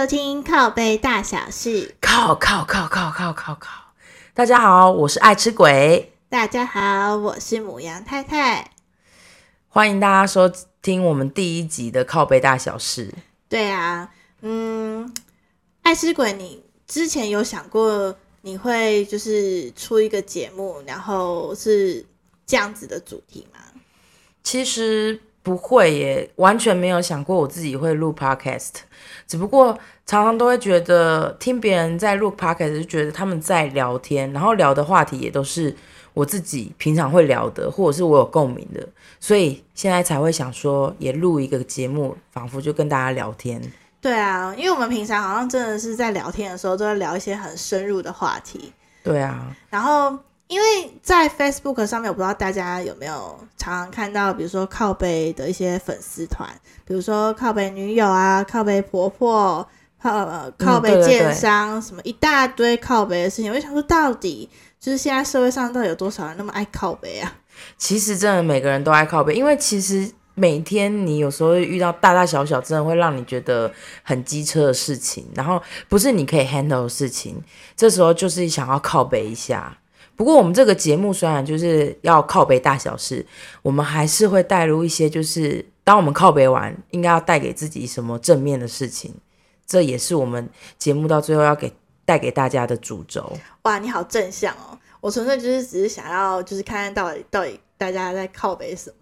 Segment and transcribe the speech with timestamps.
[0.00, 1.94] 收听靠背大小事。
[2.00, 3.92] 靠靠靠靠靠靠靠！
[4.32, 8.70] 大家好，我是爱吃鬼，大家好，我是母羊太太。
[9.68, 13.12] 欢迎大家收听我们第一集的靠背大小事。
[13.46, 14.10] 对啊，
[14.40, 15.12] 嗯，
[15.82, 22.06] 爱吃鬼，你之前有想过你会就是出一个节目，然后是
[22.46, 23.60] 这样子的主题吗？
[24.42, 28.70] 其实不会耶，完全没有想过我自己会录 podcast，
[29.26, 29.78] 只不过
[30.10, 35.72] 常常都会觉得听别人在录 podcast，就觉得他们在聊天，然后聊的话题也都是
[36.14, 38.84] 我自己平常会聊的，或者是我有共鸣的，
[39.20, 43.62] 所以现在才会想说也录一个节目，仿佛就跟大家聊天。
[44.00, 48.72] 对啊，因为我们平常好像真的是在聊天的时候都在聊一些很深入的话题，
[49.04, 50.18] 对啊，然后
[50.48, 56.50] 因为在 Facebook 上面，我不知道大家有没有常常看到，比如说靠背的一些粉丝团，
[56.84, 59.68] 比如说靠背女友啊、靠背婆婆、靠
[60.02, 63.50] 呃靠背对对对建商，什么一大堆靠背的事情。
[63.50, 64.48] 我就想说，到底
[64.78, 67.32] 就是现在社会上到底有多少人那么爱靠背啊？
[67.76, 73.70] 其实真的每个人都爱靠背，因为其实每天你有时候遇到大大小小，真的会让你觉得
[74.02, 77.42] 很机车的事情，然后不是你可以 handle 的事情，
[77.76, 79.76] 这时候就是想要靠背一下。
[80.16, 83.24] 不过我们这个节目虽然就是要靠背大小事，
[83.62, 89.14] 我们还是会带入一些，就是当我们靠背完，应该要带给自己什么正面的事情，
[89.70, 91.72] 这也是我们节目到最后要给
[92.04, 93.32] 带给大家的主轴。
[93.62, 94.76] 哇，你好正向哦！
[95.00, 98.96] 我纯粹就是只是想要就是看看到底到底大家在靠北什么。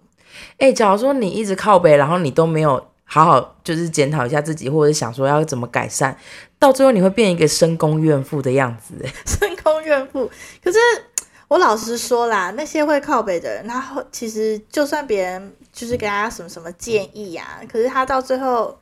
[0.58, 6.14] 哎、假如说你一直靠北，然后你都没有好好就是检讨一下自己，或者想说要怎么改善，
[6.58, 8.92] 到最后你会变一个深宫怨妇的样子。
[9.02, 10.30] 哎 深宫怨妇。
[10.62, 10.78] 可是
[11.48, 18.78] 我老实说啦，那些会靠北的人，他后其实就算别人就是给他什么什么建议呀、可是他到最后，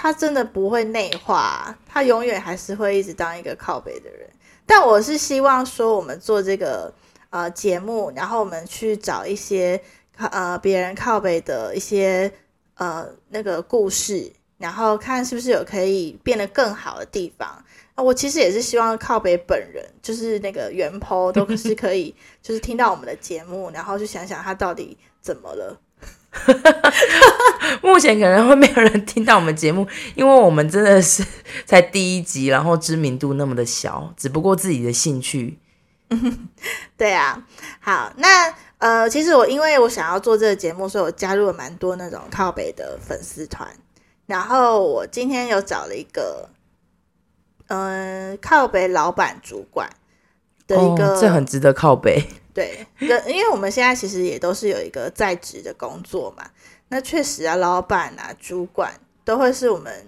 [0.00, 4.30] 他真的不会内化，他永远还是会一直当一个靠北的人。
[4.64, 6.94] 但我是希望说，我们做这个
[7.30, 9.80] 呃节目，然后我们去找一些
[10.16, 12.32] 呃别人靠北的一些
[12.76, 17.64] 呃那个故事，然后看是不是有可以变得更好的地方。
[17.96, 25.76] 我其实也是希望靠北本人，就是那个原 po 都是可以， 就是听到我们的节目，然后去想想他到底怎么了。
[27.82, 31.24] 目前可能会没有人听到我们节目，因为我们真的是
[31.64, 35.58] 才第一集，然后知名度那么的小，只不过自己的兴趣。
[36.96, 37.44] 对啊，
[37.80, 43.68] 好，那呃，其实我因为我想要做这个节目，所以我加入了蛮多那种靠北的粉丝团。
[44.26, 46.50] 然后我今天有找了一个，
[47.68, 49.90] 嗯、靠北老板主管
[50.66, 52.28] 的一个，哦，这很值得靠背。
[52.58, 56.44] 对，跟因为我们现在其实也都是有一个在职的工作嘛，
[56.88, 58.92] 那确实啊，老板啊、主管
[59.24, 60.06] 都会是我们，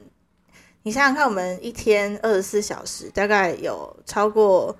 [0.82, 4.76] 你想想看，我们一天二十四小时，大概有超过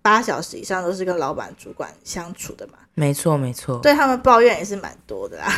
[0.00, 3.78] 八小时以上都是跟老板、主管相处的嘛，没错，没错。
[3.80, 5.52] 对他们抱怨也是蛮多的啦。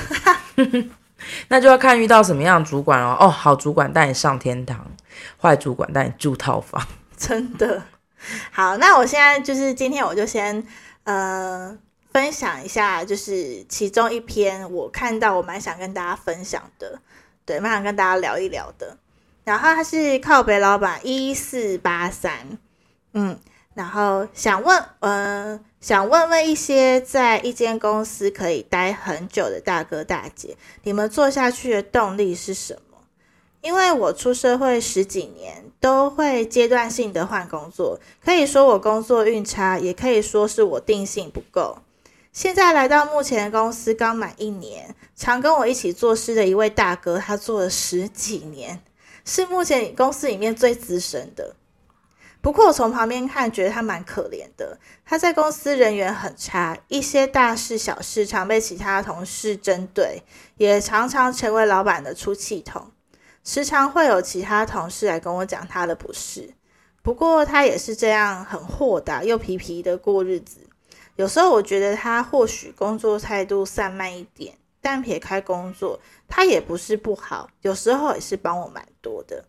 [1.48, 3.16] 那就要看遇到什么样的主管哦。
[3.20, 4.84] 哦，好主管带你上天堂，
[5.40, 6.84] 坏主管带你住套房。
[7.16, 7.82] 真的。
[8.50, 10.66] 好，那我现在就是今天我就先
[11.06, 11.78] 呃
[12.12, 17.00] 分享一下，就是其中一篇我看到我蛮想跟大家分享的，
[17.44, 18.96] 对，蛮想跟大家聊一聊的。
[19.44, 22.58] 然后他是靠北老板一四八三，
[23.12, 23.38] 嗯，
[23.74, 32.80] 然后想问，呃，想问问一些在一间公司可以待很久的大哥大姐，你们做下去的动力是什么？
[33.60, 41.78] 因为我出社会十几年，都会阶段性的换工作，可以说我工作运差，也可以说是我定性不够。
[42.32, 48.82] 现在来到目前的公司刚满一年，常跟我一起做事的一位大哥，他做了十几年，
[49.24, 51.56] 是目前公司里面最资深的。
[52.42, 54.78] 不过我从旁边看，觉得他蛮可怜的。
[55.04, 60.22] 他在公司人缘很差，一些大事小事常被其他同事针对，
[60.58, 62.92] 也常常成为老板的出气筒。
[63.46, 66.52] 时常会有其他同事来跟我讲他的不是，
[67.00, 70.68] 不过他也是这样很豁达又皮皮的过日子。
[71.14, 79.44] 有时候我觉得他或许工作态度散漫一点，但撇开工作，他也不是不好，有时候也是帮我蛮多的。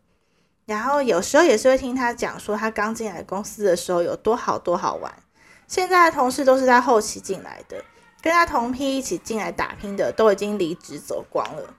[0.67, 5.11] 然后有时候也是会听他讲说，他刚进来公司的时候有多好多好玩。
[5.67, 7.83] 现在的同事都是他后期进来的，
[8.21, 11.73] 跟他同批一起进来打拼的都已经离职走光了。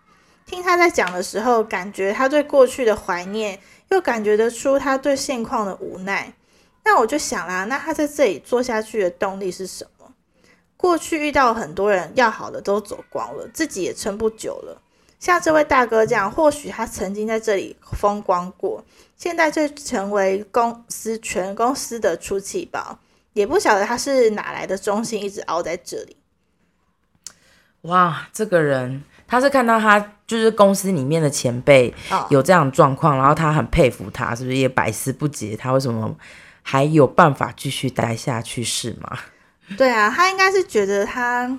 [0.48, 3.60] 听他在讲的时候，感觉他对过去的怀念，
[3.90, 6.32] 又感觉得出他对现况的无奈。
[6.84, 10.14] 那我就想啦，那他在这里做下去的动力是什么？
[10.78, 14.80] 过去遇到很多人要好的都走光了，自己也撑不久了。
[15.20, 18.82] 像这位大哥这样，或许他曾经在这里风光过，
[19.16, 22.98] 现在却成为公司全公司的出气包，
[23.34, 26.16] 也不晓得他是哪来的忠心，一直熬在这里。
[27.82, 36.16] 哇，这个人他是看到他就是公司里面的前辈哦有这样状况，然后他很佩服他，是不是也百思不解他为什么
[36.62, 39.18] 还有办法继续待下去是吗？
[39.76, 41.58] 对啊，他应该是觉得他，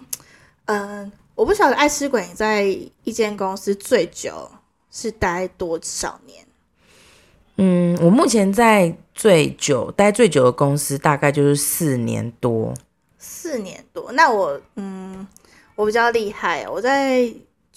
[0.65, 2.63] 嗯、我不晓得爱吃鬼在
[3.03, 4.49] 一间公司最久
[4.91, 6.43] 是待多少年。
[7.57, 12.73] 嗯，我目前在最久待最久的公司大概就是四年多。
[13.17, 15.27] 四年多，那我嗯，
[15.75, 17.29] 我比较厉害，我在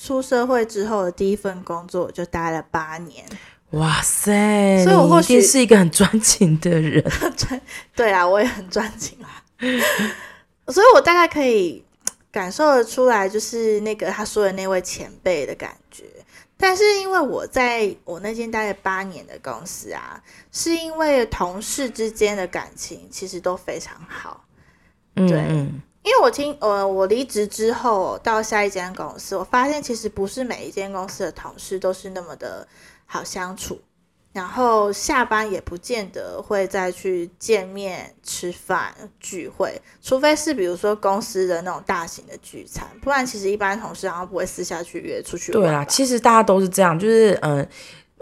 [0.03, 3.25] 出社会之后的第一份工作我就待了八年。
[3.71, 4.83] 哇塞！
[4.83, 7.03] 所以我或定是一个很专情的人。
[7.95, 9.31] 对啊，我也很专情啊，
[10.67, 11.85] 所以我大概可以
[12.33, 16.05] 感受得出来，就是那个他说的那位前辈的感觉。
[16.57, 24.45] 但是因为我在我那间待了八年的公司啊，是因为同事之间的感情其实都非常好。
[25.15, 32.67] 嗯对嗯因为我听呃，我离职之后到下一间公司，我发现其实不是每一间公司的同事都是那么的
[33.07, 33.81] 好相处，
[34.33, 45.63] 然后下班也不见得会再去见面吃饭聚会，除非是比如说公司的那种大型的聚餐，不然其实一般同事好像不会私下去约出去玩。
[45.63, 47.69] 对啦，其实大家都是这样，就是嗯。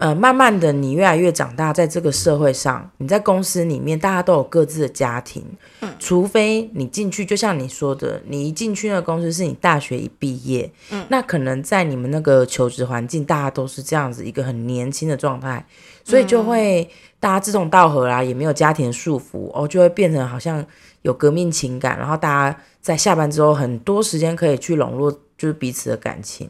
[0.01, 5.45] 呃，慢慢的，你越来越长大，在这个社会上，你在公司里面，大家都有各自的家庭。
[5.81, 15.63] 嗯，除非你进去，就像你说的，你一进去那个公司是你大学一毕业，嗯，那可能在你们那个求职环境，大家都是这样子一个很年轻的状态，
[16.03, 16.89] 所以就会
[17.19, 20.65] 大家志同道合啦，也没有家庭束缚，哦，就会变成好像
[21.03, 26.49] 有革命情感，然后大家在下班之后很多时间可以去笼络，就是彼此的感情。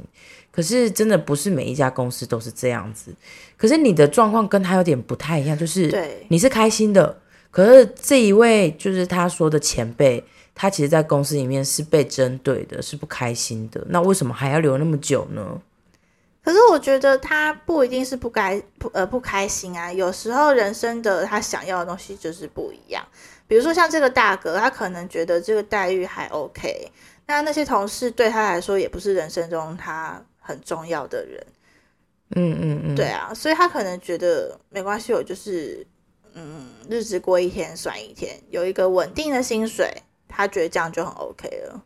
[0.52, 3.14] 可是真的不是每一家公司都是这样子。
[3.58, 7.20] 可是你的状况跟他有点不太一样，就是对你是开心的，
[7.50, 13.84] 可是这一位就是他说的前辈，他其实在公司里面是被针对的，是不开心的。
[13.90, 15.62] 那为什么还要留那么久呢？
[16.44, 23.06] 可是我觉得他不一定是不该不呃不开心啊，有时候人生的他想要的东西就是不一样。
[23.48, 26.92] 比如说像这个大哥，他可能觉得这个待遇还 OK，
[27.28, 30.20] 那那些同事对他来说也不是人生中他
[30.52, 31.48] 很重要的人，
[32.36, 35.86] 嗯嗯嗯，对啊，所以他可能觉得没关系，我就是
[36.34, 41.84] 嗯日子过一天算一天，有一个稳定的薪水，他觉得这样就很 OK 了。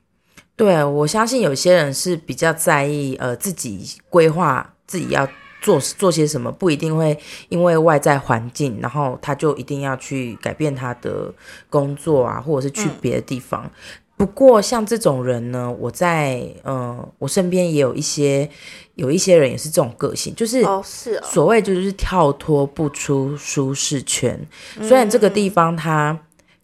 [0.56, 5.28] 对，我相信有些人是比较在意呃自己规划自己要
[5.62, 7.18] 做做些什么，不一定会
[7.50, 11.34] 因为外在环境，然后他就一定要去改变他的
[11.70, 13.70] 工作啊，或者是去嗯别的地方。
[14.18, 18.50] 不过像这种人呢，我在呃我身边也有一些
[18.96, 24.40] 有一些人也是这种个性，就是哦，是哦，所谓就是跳脱不出舒适圈。
[24.82, 26.18] 虽然这个地方他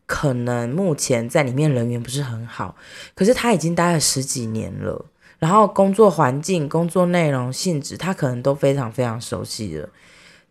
[0.05, 2.75] 可能目前在里面人缘不是很好，
[3.15, 5.05] 可是他已经待了十几年了，
[5.39, 9.89] 然后工作环境、工作内容、性质，他可能都非常非常熟悉了。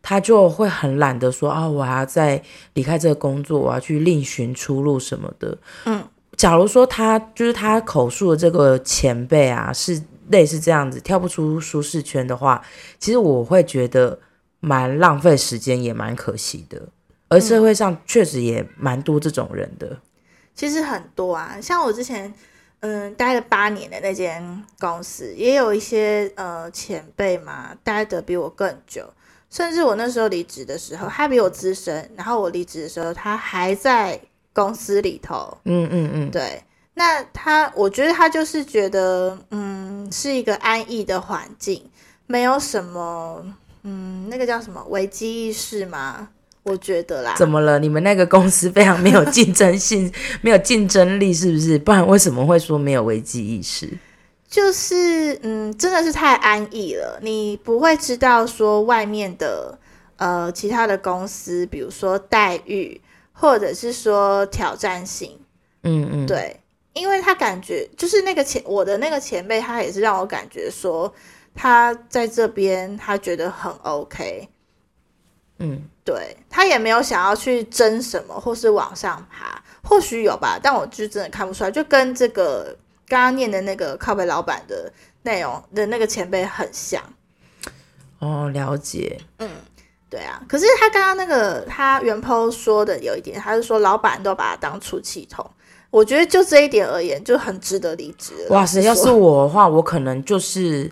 [0.02, 2.42] 他就会很懒得说啊，我还要再
[2.72, 5.58] 离开这个工作，我要去另寻出路什么的。
[5.84, 6.02] 嗯，
[6.40, 12.64] 假如说他就是他口述的这个前辈啊，是类似这样子跳不出舒适圈的话，
[12.98, 14.18] 其实我会觉得
[14.58, 16.80] 蛮浪费时间，也蛮可惜的。
[17.28, 19.98] 而社会上确实也蛮多这种人的。
[20.54, 22.32] 其实很多啊，像我之前
[22.80, 29.04] 嗯待了八年的那间公司，也有一些呃前辈嘛，待的比我更久，
[29.50, 34.18] 甚至我那时候离职的时候，他比我资深，然后我离职的时候，他还在
[34.52, 35.56] 公司里头。
[35.64, 36.62] 嗯嗯嗯，对，
[36.94, 41.82] 那他我觉得他就是觉得嗯是一个安逸的环境，
[42.26, 43.44] 没有什么
[43.82, 46.28] 嗯那个叫什么危机意识吗？
[46.62, 47.78] 我觉得啦，怎么了？
[47.78, 51.78] 你们那个公司非常没有竞争性， 没有竞争力，是不是？
[51.78, 53.88] 不然为什么会说没有危机意识？
[54.46, 59.78] 就是嗯，真的是太安逸了，你不会知道说外面的
[60.16, 63.00] 呃其他的公司，比如说待遇，
[63.40, 65.40] 或者是说挑战性，
[65.82, 66.60] 嗯嗯，，对，
[66.92, 71.10] 因为他感觉就是那个前我的那个前辈，他也是让我感觉说
[71.54, 74.46] 他在这边他觉得很 OK，
[75.58, 82.76] 嗯，对他也没有想要去争什么或是往上爬，或许有吧，但我就真的看不出来，就跟这个
[83.08, 84.92] 刚刚念的那个靠北老板的
[85.22, 87.02] 内容的那个前辈很像。
[88.18, 89.18] 哦，了解。
[90.10, 95.48] 对啊，可是他刚刚那个他原 po 说的有一点，他是说老板都把他当出气筒，
[95.88, 98.32] 我觉得就这一点而言就很值得离职。
[98.48, 100.90] 哇塞，要是我的话，我可能就是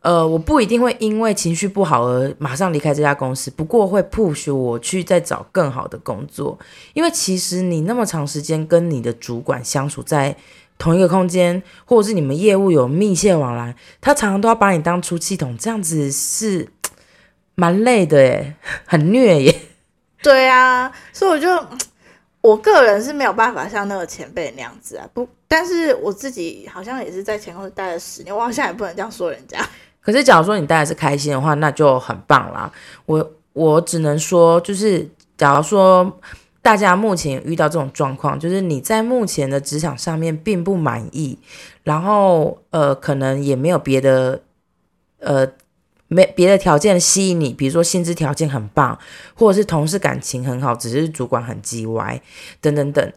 [0.00, 6.58] 呃，我不一定会因为情绪不好而马上离开这家公司，不过会 push 我去再找更好的工作。
[6.94, 10.36] 因为其实你那么长时间跟你的主管相处在
[10.78, 16.68] 同一个空间，或者是你们业务有密切往来，他常常都要把你当出气筒，这样子是
[17.58, 18.54] 蛮累的耶，
[18.86, 19.60] 很虐耶。
[20.22, 21.48] 对啊，所以我就
[22.40, 29.58] 我个人是没有办法像那个前辈那样子啊，不，但是我自己好像也是在前公司待了十年，我好像也不能这样说人家。
[30.00, 32.70] 可是，假如说你待的是开心的话，那就很棒啦。
[33.06, 36.20] 我我只能说，就是假如说
[36.62, 41.36] 大家目前遇到这种状况，就是你在目前的职场上面并不满意，
[41.82, 44.40] 然后呃，可能也没有别的
[45.18, 45.46] 呃
[46.08, 48.98] 没别的条件吸引你，比如说薪资条件很棒，
[49.34, 52.20] 或者是同事感情很好，只是主管很叽歪
[52.60, 53.12] 等等等。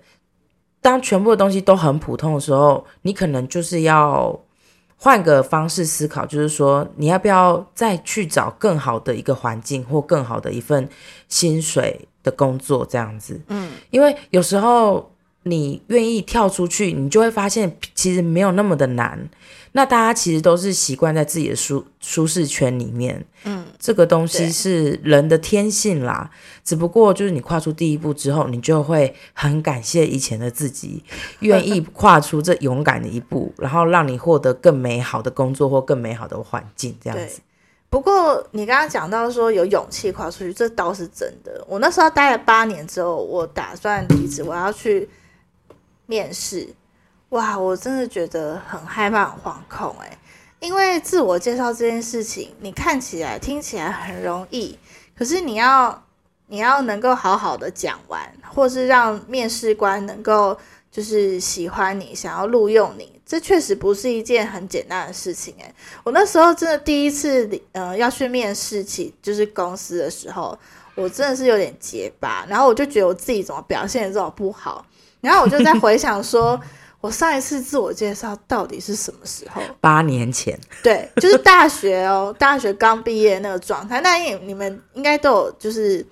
[0.80, 4.40] 当全部的东西都很普通的时候，你可能就是要。
[5.04, 10.88] 换个方式思考，就是说，你要不要再去找更好的一个环境或更好的一份
[11.28, 13.42] 薪水的工作，这样子。
[13.48, 19.28] 嗯，因为有时候你愿意跳出去，你就会发现其实没有那么的难。
[19.74, 26.30] 那大家其实都是习惯在自己的舒舒适圈里面，嗯，这个东西是人的天性啦。
[26.64, 31.04] 只不过就是你跨出第一步之后，你就会很感谢以前的自己，
[31.40, 37.40] 愿意跨出这勇敢的一步，然后让你获得更美好的工作或更美好的环境，这样子。
[37.90, 41.64] 不过你刚刚讲到说有勇气跨出去，这倒是真的。
[41.68, 45.08] 我那时候待了八年之后，我打算离职，我要去
[46.08, 46.68] 面试。
[47.32, 50.18] 哇，我真的觉得很害怕、很惶恐哎，
[50.60, 54.78] 因为自我介绍这件事情，你看起来、听起来很容易，
[55.18, 56.04] 可是你要
[56.48, 58.22] 你要能够好好的讲完，
[58.54, 60.58] 或是让面试官能够
[60.92, 65.74] 就是喜欢你、想要录用你，这确实不是一件很简单的事情哎。
[66.04, 70.60] 我那时候真的第一次呃要去面试起就是公司的时候，
[70.96, 74.86] 我真的是有点结巴，然后我就觉得我自己怎么表现的这么不好，
[75.22, 76.60] 然后我就在回想说。
[77.02, 79.60] 我上一次自我介绍到底是什么时候？
[79.82, 80.58] 八年前。
[80.84, 84.00] 对，就是大学哦，大学刚毕业那个状态。
[84.02, 86.06] 那你你们应该都有就是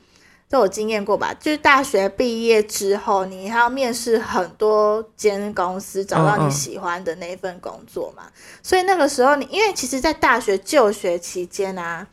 [0.49, 1.31] 都有经验过吧？
[1.39, 8.23] 就是大学毕业之后，你还要面试很多间公司，找到你喜欢的那一份工作嘛。
[8.63, 12.07] 所以那个时候，你因为其实，在大学就学期间啊，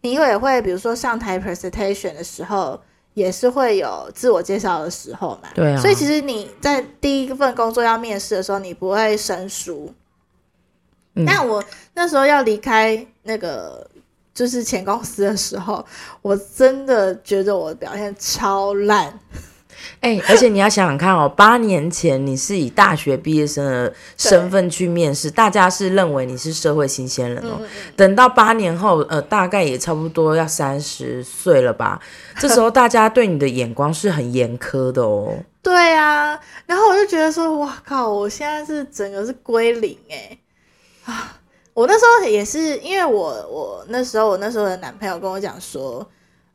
[0.00, 2.80] 你也会比如说上台 presentation 的时候。
[3.14, 9.92] 也是会有自我介绍的时候嘛，对啊，所以其实你在第一份工作要面试的时候，你不会生疏。
[11.24, 11.62] 但我
[11.94, 13.88] 那时候要离开那个
[14.34, 15.84] 就是前公司的时候，
[16.22, 19.16] 我真的觉得我表现超烂。
[20.00, 27.60] 哎，而且你要想想看哦， 八年前你是以大学毕业生的身份去面试，大家是认为你是社会新鲜人哦。
[27.96, 32.00] 等到八年后，呃，大概也差不多要三十岁了吧？
[32.38, 35.34] 这时候大家对你的眼光是很严苛的哦。
[35.62, 40.38] 对啊，然后我就觉得说，哇靠，我现在是整个是归零哎
[41.06, 41.38] 啊！
[41.72, 46.06] 我那时候也是，因为我我那时候我那时候的男朋友跟我讲说。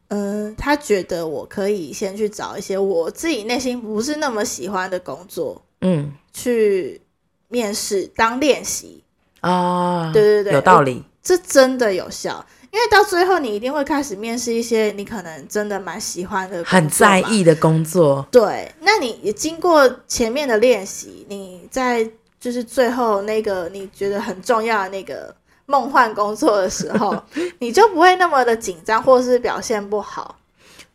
[0.10, 7.00] 嗯，他觉得我可以先去找一些我自己内心不是那么喜欢的工作，嗯，去
[7.48, 9.04] 面试当练习
[9.42, 10.12] 啊。
[10.12, 12.44] 对对对，有道理，这真的有效。
[12.72, 18.28] 因为到最后你一定会开始面试一些你可能真的蛮喜欢的、很在意的工作。
[18.32, 22.08] 对，那你经过前面的练习，你在
[22.40, 25.36] 就是最后那个你觉得很重要的那个。
[25.70, 27.16] 梦幻工作的时候，
[27.60, 30.36] 你就不会那么的紧张，或是表现不好。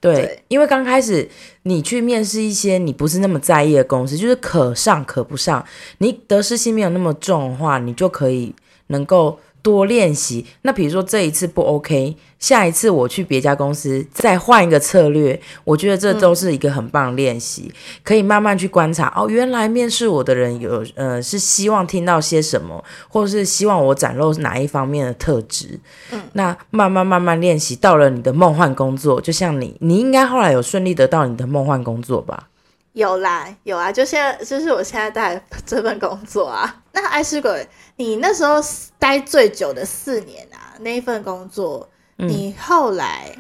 [0.01, 1.27] 对，因为刚开始
[1.63, 5.65] 你去面试一些你不是那么在意的公司，就是可上可不上，
[5.99, 8.55] 你得失心没有那么重的话，你就可以
[8.89, 9.39] 能够。
[9.65, 10.45] 多练习。
[10.61, 19.11] 那比如说这一次不 OK，下一次我去别家公司再换一个策略，我觉得这都是一个很棒的练习，可以慢慢去观察。
[19.17, 25.81] 哦，原来面试我的人有呃是希望听到些什么，或者是希望我展露哪一方面的特质。
[26.13, 32.49] 嗯，那慢慢慢慢练习，到了你的梦幻工作，就像你，你应该后来有顺利得到你的梦幻工作吧？
[32.95, 36.83] 有啦，有啊，就现在就是我现在在 这份工作啊。
[36.93, 38.55] 那爱吃鬼，你那时候
[38.99, 43.37] 待最久的四年啊，那一份工作，你后来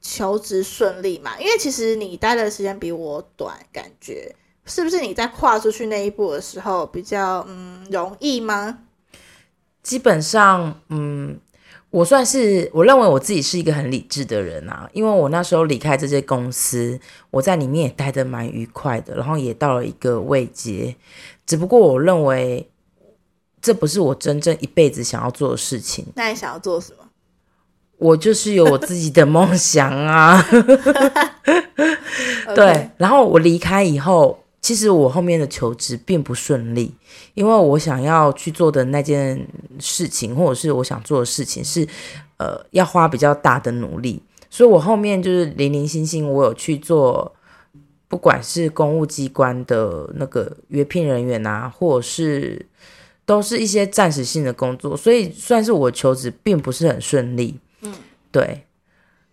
[0.00, 1.38] 求职顺利嘛？
[1.40, 4.34] 因为其实你待的时间比我短，感觉
[4.66, 8.78] 是不是你在跨出去那一步的时候比较嗯容易吗？
[9.82, 11.38] 基本上，嗯。
[11.92, 16.98] 我算是我认为我自己是一个很理智的人啊，因为我那时候离开这些公司，
[17.30, 20.96] 我在里面也待得蛮愉快的，然后也到了一个位阶。
[21.44, 22.66] 只不过我认为
[23.60, 26.06] 这不是我真正一辈子想要做的事情。
[26.16, 26.98] 那你想要做什么？
[27.98, 30.42] 我就是有我自己的梦想啊。
[32.56, 36.94] 对，然后我离开以后，其实我后面的求职并不顺利，
[37.34, 39.46] 因为我想要去做的那件
[39.80, 41.86] 事情，或者是我想做的事情，是
[42.36, 47.34] 呃要花比较大的努力，所以我后面就是零零星星，我有去做，
[48.06, 52.64] 不管是公务机关的那个约聘人员啊，或者是
[53.26, 57.58] 都是一些暂时性的工作，所以算是我求职并不是很顺利。
[57.80, 57.92] 嗯，
[58.30, 58.64] 对，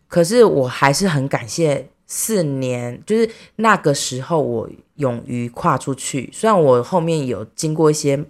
[0.07, 6.28] 可是我还是很感谢四年，就是那个时候我勇于跨出去。
[6.34, 8.25] 虽然我后面有经过一些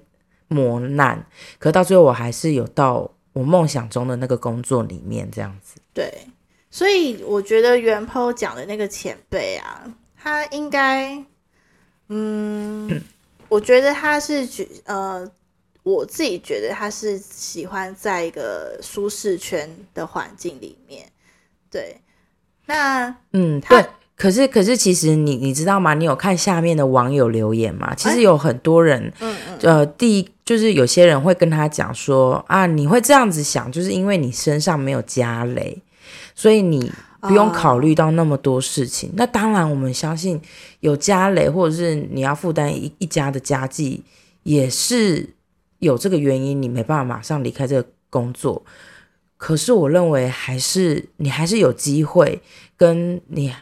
[0.50, 1.26] 磨难，
[1.58, 5.80] 可到最后我还是有到我梦想中的那个工作里面，这样子。
[5.94, 6.12] 对，
[6.70, 11.24] 所以我觉得袁抛讲的那个前辈啊，他应该，
[12.10, 13.02] 嗯，
[13.48, 15.26] 我觉得他是觉呃，
[15.84, 21.10] 我自己觉得他是喜欢在一个舒适圈的环境里面。
[21.72, 21.96] 对，
[22.70, 23.90] 那嗯，他对。
[24.16, 25.94] 可是，可是，其实你你知道吗？
[25.94, 27.96] 你有看下面的网友留言吗？
[27.96, 35.82] 其实有很多人，嗯嗯，呃，第一就是有些人会跟他讲说啊，你会这样子想，就是因为你身上没有家累，
[36.36, 39.10] 所以你不用考虑到那么多事情。
[39.16, 40.42] 那当然，我们相信
[40.82, 44.04] 有家累，或者是你要负担一一家的家计，
[44.44, 45.30] 也是
[45.80, 48.62] 有这个原因，你没办法马上离开这个工作。
[49.40, 52.42] 可是我认为，还是你还是有机会，
[52.76, 53.56] 跟你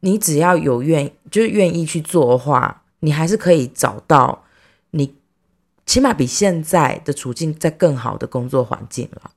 [0.00, 4.46] 你只要有愿，就是愿意去做的话，你还是可以找到
[4.92, 5.14] 你
[5.84, 9.30] 起码比现在的处境在更好的工作环境了。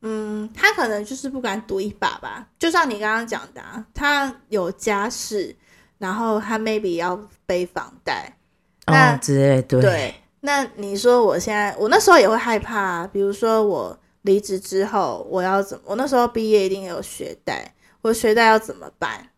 [0.00, 2.48] 嗯，他可能就是不敢赌一把吧。
[2.58, 5.54] 就像你刚刚讲的、啊，他有家室，
[5.98, 8.38] 然后他 maybe 要背房贷，
[8.86, 15.84] 那哦，之类对对，那你说我现在，我那时候也会害怕、啊，比如说我离职之后，我要怎么？
[15.86, 19.28] 我那时候毕业一定有学贷，我学贷要怎么办？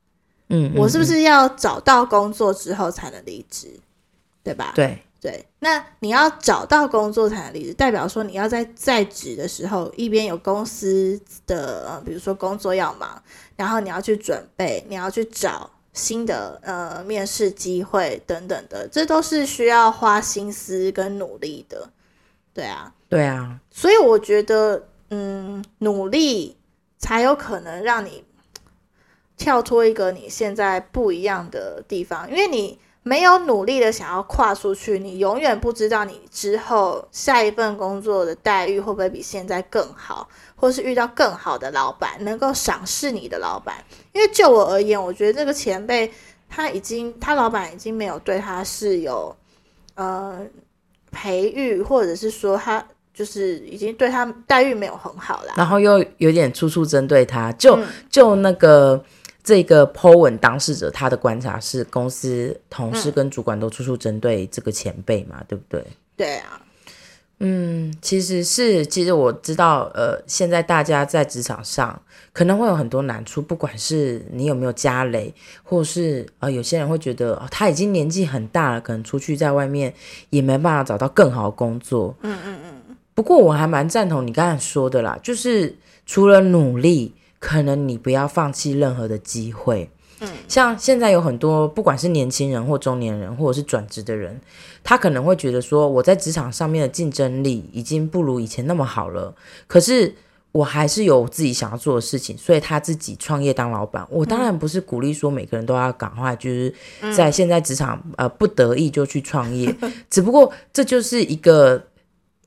[0.49, 3.69] 嗯，嗯嗯我是不是要找到工作之后才能离职？
[4.43, 4.73] 对吧？
[4.75, 4.99] 对？
[5.21, 13.23] 对，那你要找到工作才能离职，代表说你要在在职的时候，一边有公司的，呃，比如说工作要忙，
[13.55, 21.89] 然后你要去准备，你要去找新的呃面试机会等等的，这都是需要花心思跟努力的。
[22.53, 26.57] 对啊，对啊，所以我觉得，嗯，努力
[26.97, 28.25] 才有可能让你
[29.37, 43.85] 跳脱一个你现在不一样的地方，因为你没有努力的想要跨出去，你永远不知道你之后下一份工作的待遇会不会比现在更好，或是遇到更好的老板，能够赏识你的老板。
[44.15, 46.11] 因为就我而言，我觉得这个前辈
[46.49, 49.37] 他已经，他老板已经没有对他是有
[49.97, 50.41] 呃
[51.11, 52.83] 培育，或者是说他
[53.15, 55.55] 就是已经对他待遇没有很好啦。
[55.57, 59.03] 然后又有点处处针对他，就、嗯就那个
[59.45, 65.85] 这个 Po 文当事者，他的观察是公司同事跟主管都处处针对这个前辈嘛，对不对？
[66.17, 66.61] 对啊，
[67.41, 72.01] 嗯，其实是，其实我知道，呃，现在大家在职场上
[72.33, 79.93] 可能会有很多难处，不管是你有没有家累，或是呃，有些人会觉得、哦、他已经年纪很大了，可能出去在外面
[80.31, 82.15] 也没办法找到更好的工作。
[82.23, 82.72] 嗯嗯嗯，
[83.15, 89.91] 不过我还蛮赞同你刚才说的啦，就是除了努力，可能你不要放弃任何的机会。
[90.21, 94.41] 嗯，像现在有很多不管是年轻人或中年人，或者是转职的人，
[94.85, 99.35] 他可能会觉得说，我在职场上面的竞争力已经不如以前那么好了，
[99.67, 100.15] 可是
[100.53, 104.07] 我还是有自己想要做的事情，所以他自己创业当老板。
[104.11, 106.73] 我当然不是鼓励说每个人都要赶快就是
[107.17, 109.75] 在现在职场、呃不得已就去创业，
[110.09, 111.83] 只不过这就是一个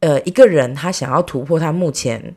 [0.05, 2.35] 呃一个人他想要突破他目前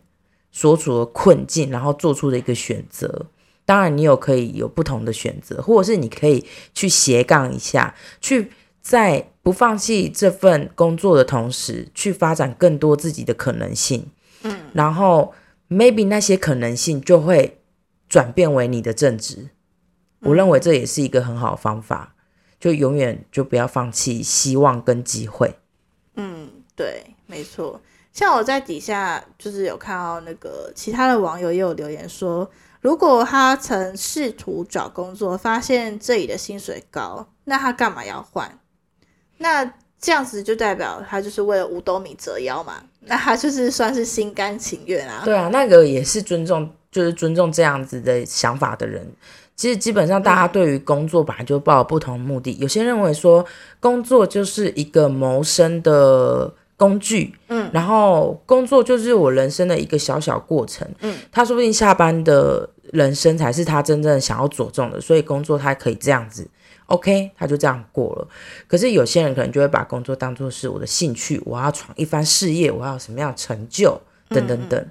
[0.51, 3.27] 所处的困境，然后做出的一个选择。
[3.67, 8.51] 当然，你有可以有不同的选择，或者是你可以去斜杠一下，去
[8.81, 14.07] 在不放弃这份工作的同时，去发展更多自己的可能性。
[14.45, 15.35] 嗯，然后
[15.69, 17.59] maybe 那些可能性就会
[18.09, 19.51] 转变为你的正职。
[20.21, 22.15] 我认为这也是一个很好的方法，
[22.59, 25.57] 就永远就不要放弃希望跟机会。
[26.17, 27.81] 嗯，对，没错。
[28.13, 38.59] 像我在底下就是有看到那个其他的网友也有留言说，如果他曾试图找工作，发现这里的薪水高，那他干嘛要换？
[39.37, 39.65] 那
[40.01, 42.83] 这样子就代表他就是为了五斗米折腰嘛？
[43.03, 45.23] 那他就是算是心甘情愿啊。
[45.25, 49.07] 对啊，那个也是尊重，就是尊重这样子的想法的人。
[49.55, 53.45] 其实基本上大家对于工作本来就抱有不同目的，有些认为说
[53.81, 57.69] 工作就是一个谋生的工具，嗯。
[57.71, 66.49] 然后工作就是我人生的一个小小过程，嗯，他说不定下班的人生才是他真正想要着重的，所以工作他可以这样子
[66.87, 68.29] ，OK，他就这样过了。
[68.67, 74.87] 可是有些人可能就会把工作当做是我的兴趣，我要闯一番事业，我要有什么样的成就，等等等，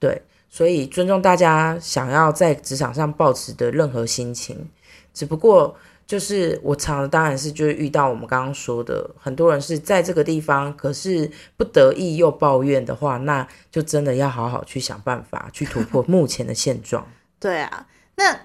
[0.00, 4.68] 对，所以尊重大家想要在职场上保持的任何心情，
[5.12, 5.76] 只不过。
[6.06, 17.06] 就是我常当然是就是遇到我们刚刚说的，很多人是在这个地方，可是不得意又抱怨的话，那就真的要好好去想办法去突破目前的现状。
[17.40, 18.38] 对啊，那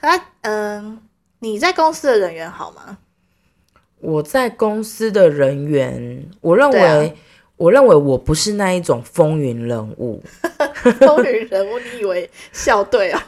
[0.00, 1.00] 他嗯、
[1.40, 2.98] 你在公司的人缘好吗？
[4.00, 7.12] 我在公司的人员，我认为、啊
[7.56, 10.20] 我认为我不是那一种风云人物，
[10.98, 13.24] 风云人物，你以为校队啊？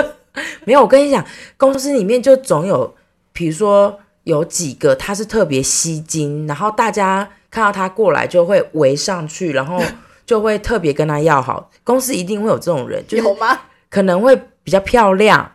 [0.66, 1.24] 没有，我跟你讲，
[1.56, 2.94] 公司里面就总有，
[3.32, 9.82] 比如说有几个他是特别吸睛，然后大家看到他过来就会围上去，然后
[10.24, 11.70] 就会特别跟他要好。
[11.84, 13.58] 公司一定会有这种人，就是有吗？
[13.90, 15.52] 可能会比较漂亮，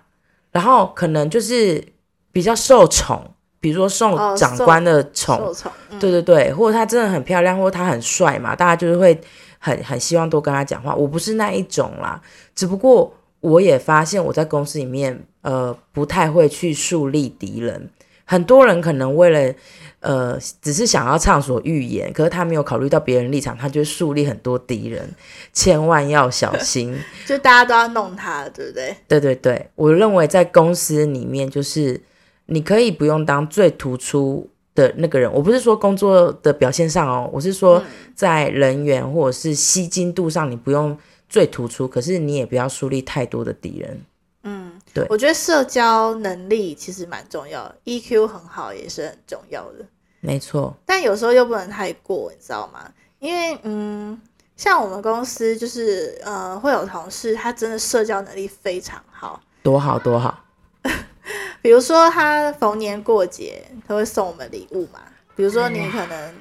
[0.51, 1.83] 然后可能就是
[2.31, 5.53] 比较受宠，比如说受哦长官的宠，
[5.99, 9.19] 对对对，或者他真的很漂亮，或者他很帅嘛，大家就是会
[9.57, 10.93] 很很希望多跟他讲话。
[10.93, 12.21] 我不是那一种啦，
[12.53, 17.89] 只不过我也发现我在公司里面，呃，不太会去树立敌人。
[18.29, 19.53] 很多人可能为了
[20.01, 25.09] 呃，只是想要畅所欲言，可是他没有考虑到别人立场，他就会树立很多敌人，
[25.53, 26.93] 千万要小心。
[27.25, 28.95] 就大家都要弄他，对不对？
[29.07, 32.01] 对对对，我认为在公司里面，就是
[32.47, 35.31] 你可以不用当最突出的那个人。
[35.31, 37.81] 我不是说工作的表现上哦，我是说
[38.13, 40.97] 在人员或者是吸金度上，你不用
[41.29, 44.01] 最突出，可是你也不要树立太多的敌人。
[44.43, 49.85] 嗯，对我觉得社交能力其实蛮重要的，EQ 很好也是很重要的，
[50.21, 52.89] 没错，但有时候又不能太过，你知道吗？
[53.19, 54.17] 因为嗯，
[54.55, 60.45] 像我们公司就是呃，会有同事他真的社交能力非常好，多好多好。
[61.61, 65.01] 比如说他逢年过节他会送我们礼物嘛，
[65.35, 66.33] 比如说你可能。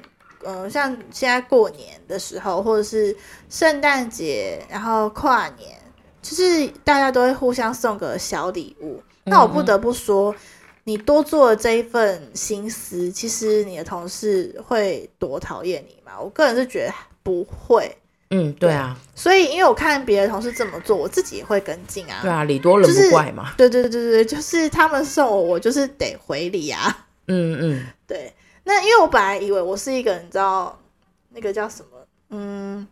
[0.45, 3.15] 嗯，像现在过年的时候，或者是
[3.49, 5.79] 圣诞节，然后跨年，
[6.21, 9.01] 就是大家都会互相送个小礼物。
[9.25, 10.33] 那我不得不说，
[10.85, 16.13] 你多做了这一份心思，其实你的同事会多讨厌你吗？
[16.19, 17.97] 我个人是觉得不会。
[18.29, 22.19] 嗯，对啊，所以，因为我看别的同事这么做，我自己也会跟进啊。
[22.21, 23.53] 对啊，礼多人不怪嘛。
[23.55, 27.05] 对对对对对，就是他们送我，我就是得回礼啊。
[27.27, 28.33] 嗯嗯， 对，
[28.67, 30.77] 那因为我本来以为我是一个，你知道
[31.29, 31.97] 那个叫什么？
[32.31, 32.85] 嗯，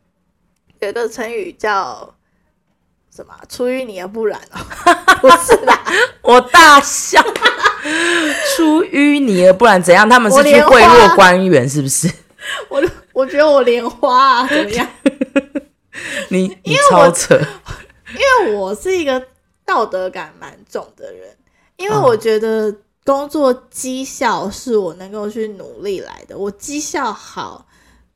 [0.80, 2.16] 有一个成语叫
[3.14, 3.42] 什么啊？
[3.50, 4.60] 出淤泥而不染哦，
[5.20, 5.84] 不是啦，
[6.24, 7.22] 我大笑，
[8.56, 10.08] 出淤泥而不染怎样？
[10.10, 12.10] 他们是去贿花赂官员，是不是？
[12.70, 14.88] 我我觉得我莲花啊，怎么样？
[16.30, 17.38] 你你超扯。
[18.14, 19.22] 因为我是一个
[19.66, 21.36] 道德感蛮重的人，
[21.76, 22.74] 因为嗯我觉得
[23.06, 27.68] 工作绩效是我能够去努力来的，我绩效好，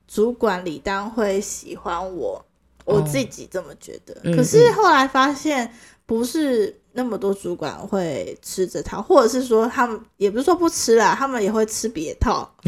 [0.07, 2.43] 主管理当会喜欢我，
[2.85, 4.17] 我自己这么觉得。
[4.23, 5.71] 嗯可是后来发现，
[6.07, 12.51] 不是那么多主管会吃这套，或者是说他们也不是说不吃啦，他们也会吃别套。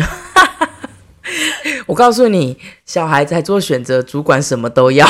[1.88, 2.56] 我告诉你，
[2.86, 5.08] 小孩在做选择，主管什么都要，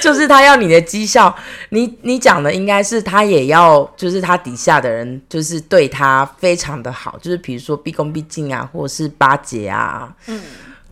[0.00, 1.34] 就是他要你的绩效。
[1.70, 10.40] 你你讲的应该是他也要，就是他底下的人就是对他非常的好，就是比如说毕恭毕敬啊，或者是巴结啊，嗯，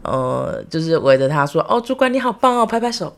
[0.02, 3.16] 呃，就是围着他说：“哦，主管你好棒哦，拍拍手。”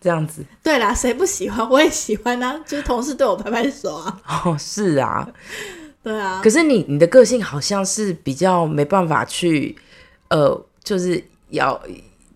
[0.00, 1.68] 这样子对啦，谁不喜欢？
[1.68, 4.20] 我也喜欢啊，就是同事对我拍拍手啊。
[4.44, 5.28] 哦，是啊。
[6.04, 9.76] 对啊，可是你你的个性好像是比较没办法去，
[10.28, 11.78] 呃，就是要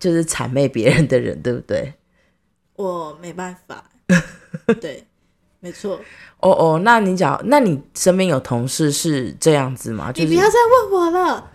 [0.01, 1.95] 就是谄媚别人的人，对不对？
[2.83, 3.85] 我没办法。
[4.81, 5.07] 对，
[5.61, 6.01] 没错。
[6.41, 10.11] 哦哦，那你讲，那你身边有同事是这样子吗？
[10.11, 10.57] 就是你不要再
[10.91, 11.51] 问我了。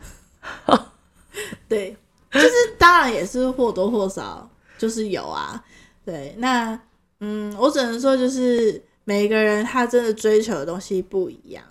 [1.67, 1.95] 对，
[2.31, 5.61] 就是当然也是或多或少就是有啊。
[6.05, 6.79] 对，那
[7.19, 11.63] 嗯，我只能说就是每个人他真的追求的东西不一样。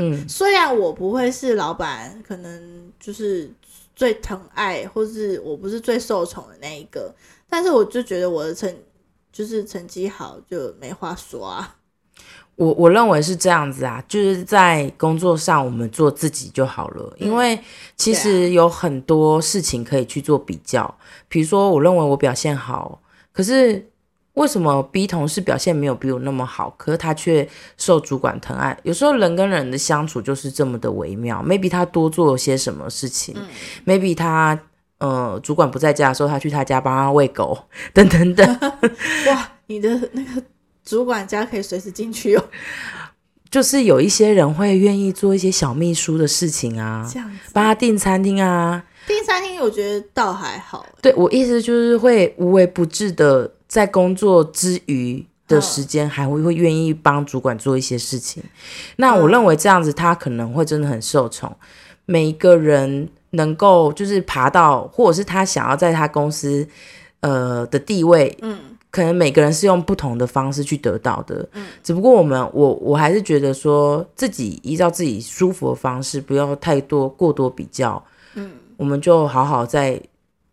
[0.00, 3.50] 嗯虽然我不会是老板，可能就是
[3.94, 7.14] 最疼爱，或是我不是最受宠的那一个，
[7.48, 8.72] 但是我就觉得我的成
[9.32, 11.76] 就是成绩好就没话说啊。
[12.56, 17.56] 我我认为是这样子啊，就是在工作上我们做自己就好了，因为
[17.94, 20.92] 其实有很多事情可以去做比较，
[21.28, 23.88] 比如说我认为我表现好，可是
[24.32, 28.76] 为什么 B 同事表现没有比我那么好，可是他却受主管疼爱？
[28.82, 31.40] 有时候人跟人的相处就是这么的微妙。
[31.46, 33.36] Maybe 他多做了些什么事情
[33.86, 34.60] ，Maybe 他
[34.98, 37.58] 呃主管不在家的时候，他去他家帮他喂狗，
[37.92, 38.60] 等等等。
[39.28, 40.42] 哇，你的那个
[40.84, 42.44] 主管家可以随时进去哦。
[43.50, 48.84] 就是有一些人会愿意做一些小秘书的事情啊，这样子帮他订餐厅啊。
[49.06, 58.42] 订餐厅我觉得倒还好，对我意思就是会无微不至的在工作之余的时间，还会会愿意帮主管做一些事情。
[58.96, 61.56] 那我认为这样子他可能会真的很受宠。
[62.04, 66.66] 每一个人能够就是爬到，或者是他想要在他公司
[67.20, 68.58] 呃的地位，嗯。
[68.90, 80.00] 可能每个人是用不同的方式去得到的，嗯，只不过我们我我还是觉得说自己依照自己舒服的方式，不要太多过多比较，嗯，我们就好好在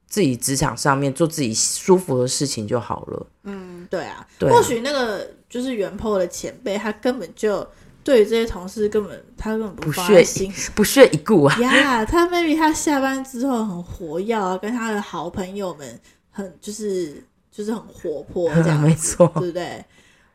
[0.06, 7.66] 自己职场上面做自己舒服的事情就好了，嗯，对啊，或许那个就是原 po 的前辈，他根本就
[8.06, 16.00] 对于这些同事根本他根本不屑心，不屑一顾啊，呀，他 maybe 他下班之后很活跃啊，跟他的好朋友们
[16.32, 17.22] 很就是。
[17.58, 19.82] 就是很活泼这样， 没错，对不对？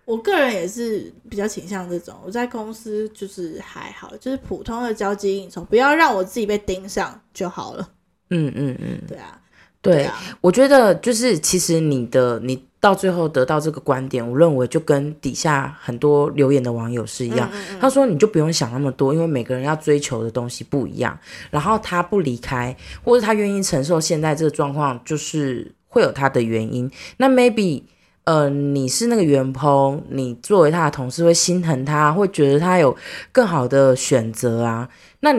[0.06, 2.16] 我个人也是比较倾向这种。
[2.24, 7.86] 我在公司就是还好，就是普通的交际应酬，不要让我自己被盯上就好了。
[8.30, 9.38] 嗯嗯嗯，对啊，
[9.82, 10.14] 对啊。
[10.40, 17.50] 我觉得就是其实你的你到最后得到这个观点，我认为就跟底下很多留言的网友是一样。
[17.80, 21.18] 他说你就不用想那么多，因为每个人要追求的东西不一样。
[21.50, 25.74] 然后他不离开，或者他愿意承受现在这个状况，就是。
[25.92, 27.82] 会有他的原因，那 maybe，
[28.22, 32.96] 呃，你是那个员工，你作为他的同事会心疼他，会觉得他有
[33.32, 34.88] 更好的选择啊。
[35.18, 35.34] 那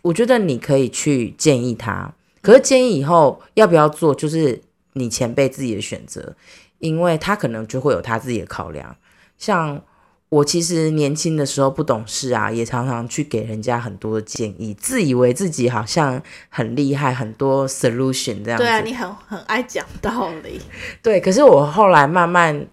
[0.00, 6.36] 我觉得你可以去建议他，可是建议以后要不要做，就是你前辈自己的选择，
[6.78, 8.96] 因为他可能就会有他自己的考量，
[9.36, 9.82] 像。
[10.30, 18.58] 我其实年轻的时候不懂事啊，也常常去给人家很多的建议，自以为自己好像很厉害，很多 solution 这样。
[18.58, 20.60] 对啊，你很很爱讲道理。
[21.00, 22.66] 对，可是我后来慢慢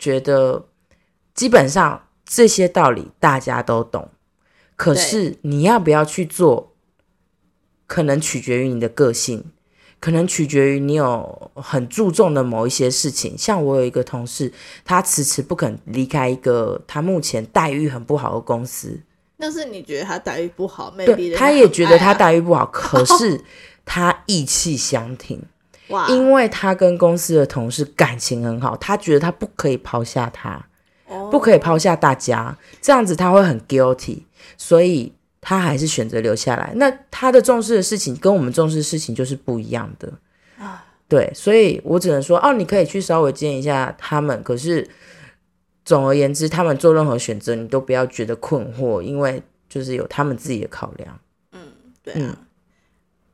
[0.00, 0.66] 觉得，
[1.32, 4.08] 基本上这些道理大家都懂，
[4.74, 6.74] 可是你要不要去做，
[7.86, 9.44] 可能取决于你的个性。
[9.98, 14.52] 可能取决于你有很注重的某一些事情，像我有一个同事，
[14.84, 19.00] 他迟迟不肯离开一个他目前待遇很不好的公司。
[19.38, 23.40] 那是你觉得他待遇不好，对，他也觉得他待遇不好，可是
[23.86, 25.42] 他意气相挺，
[25.88, 26.06] 哇！
[26.08, 30.62] 因为他跟公司的同事感情很好，他觉得他不可以抛下他，
[31.30, 34.24] 不可以抛下大家，这样子他会很 guilty，
[34.58, 35.14] 所以。
[35.48, 40.12] 他还是选择留下来，那他的重视的事情跟我们重视的事情就是不一样的
[40.58, 40.84] 啊。
[41.06, 44.42] 对，所以我只能说，哦，你可以去稍微见一下他们。
[44.42, 44.90] 可是
[45.84, 51.16] 总而言之，他们做任何选择，你都不要觉得困惑，因为就是有他们自己的考量。
[51.52, 51.60] 嗯，
[52.02, 52.36] 对啊。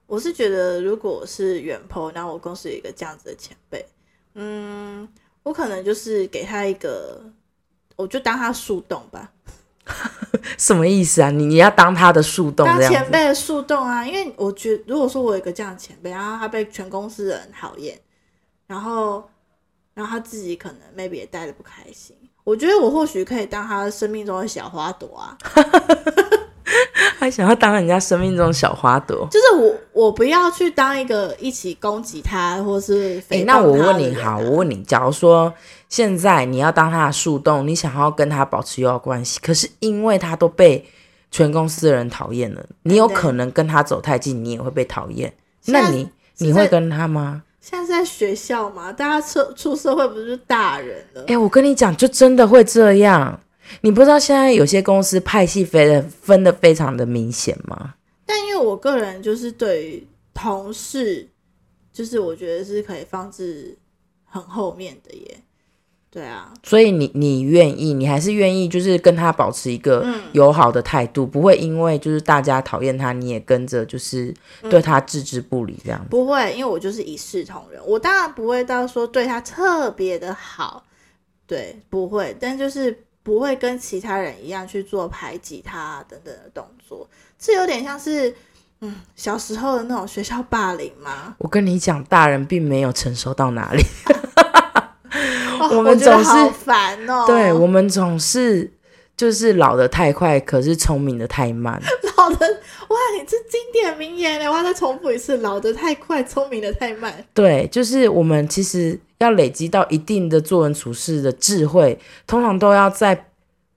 [0.07, 3.87] 我是觉得，如果我是远抛，然后我公司有一个这样子的前辈，
[4.35, 5.09] 嗯，
[5.45, 7.23] 我可能就是给他一个，
[7.97, 9.33] 我就当他树洞吧。
[10.59, 11.31] 什么意思啊？
[11.31, 14.07] 你你要当他的树洞，当前辈的树洞啊！
[14.07, 17.99] 因为我觉得，如果说我有一个这样的前辈，然后他被全公司人讨厌，
[18.67, 19.29] 然后，
[19.95, 25.37] 然后他自己可能 maybe 也待的不开心，我觉得我或许可以当他生命中的小花朵啊。
[27.19, 35.53] 还想要当人家生命中的小花朵，就是我，我不要去当一个一起攻击他，或是哎，那我问你，好，我问你，假如说
[35.89, 40.85] 现在你要当他的树洞，你想要跟他保持友好关系，可是因为他都被
[41.31, 45.33] 全公司的人讨厌了，你有可能跟他走太近，你也会被讨厌。
[45.67, 46.09] 那你
[46.39, 47.43] 你会跟他吗？
[47.61, 51.25] 现在是在学校嘛，大家出出社会不是大人了？
[51.29, 53.39] 哎，我跟你讲，就真的会这样。
[53.81, 57.95] 你不知道现在有些公司派系分的分的非常的明显吗？
[58.25, 61.29] 但因为我个人就是对于同事，
[61.93, 63.77] 就是我觉得是可以放置
[64.25, 65.39] 很后面的耶。
[66.11, 74.35] 对啊，所以你你愿意，你还是愿意，就是跟他保持一个友好的态度，不会因为就是大家讨厌他，你也跟着就是
[74.69, 76.07] 对他置之不理这样。
[76.11, 80.85] 不会，因为我就是一视同仁，我当然不会到说对他特别的好，
[81.47, 83.05] 对，不会，但就是。
[83.23, 87.09] 不会跟其他人一样去做排挤他等等的动作，
[87.39, 88.35] 这有点像是
[88.81, 91.35] 嗯小时候的那种学校霸凌吗？
[91.39, 93.85] 我跟你讲，大人并没有成熟到哪里。
[95.71, 98.73] 我们总是烦哦，对我们总是
[99.17, 101.81] 就是老的太快，可是聪明的太慢。
[102.17, 102.47] 老的
[102.89, 107.25] 哇，你这经典名言呢，我要再重复一次：老的太快，聪明的太慢。
[107.35, 113.27] 对，就是我们其实要累积到一定的做人处事的智慧，通常都要在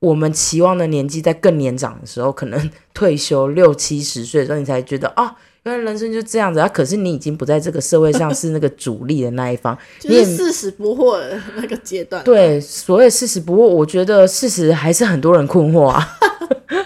[0.06, 6.68] 我们期望的年纪，在更年长的时候，可能退休六七十岁的时候，你才觉得哦，原来人生就这样子啊。
[6.68, 12.24] 可是你已经不在这个社会上是那个主力的那一方，就是四十不惑的那个阶段。
[12.24, 16.08] 对，所谓四十不惑，我觉得事实还是很多人困惑啊。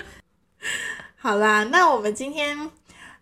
[1.18, 2.58] 好啦，那我们今天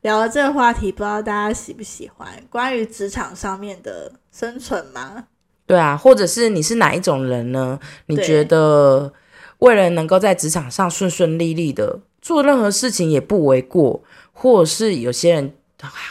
[0.02, 2.28] 聊的这个话题，不知道大家喜不喜欢？
[2.52, 5.26] 关于职场上面的生存吗？
[5.66, 7.80] 对啊，或者是你是哪一种人呢？
[8.06, 9.12] 你觉得
[9.60, 14.02] 为了能够在职场上顺顺利利的做任何事情也不为过，
[14.34, 15.54] 或者是有些人，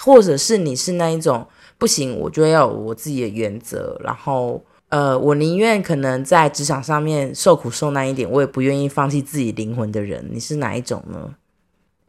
[0.03, 1.47] 或者是你是那一种
[1.79, 11.35] 不行，我就要有我自己的原则，然后呃，我宁愿可能在职场上面受苦受难一点，我也不愿意放弃自己灵魂的人，你是哪一种呢？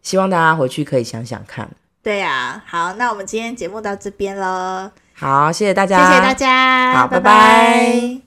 [0.01, 1.69] 希望大家回去可以想想看。
[2.01, 4.89] 对呀，好，那我们今天节目到这边喽。
[5.13, 8.26] 好，谢谢大家，谢谢大家，好，拜拜。